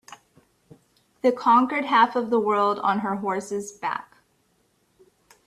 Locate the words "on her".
2.79-3.17